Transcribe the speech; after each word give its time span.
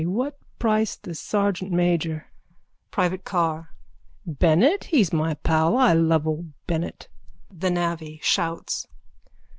What 0.03 0.35
price 0.57 0.95
the 0.95 1.11
sergeantmajor? 1.11 2.23
PRIVATE 2.89 3.23
CARR: 3.23 3.69
Bennett? 4.25 4.85
He's 4.85 5.13
my 5.13 5.35
pal. 5.35 5.77
I 5.77 5.93
love 5.93 6.27
old 6.27 6.53
Bennett. 6.65 7.07
THE 7.51 7.69
NAVVY: 7.69 8.19
_(Shouts.) 8.23 8.87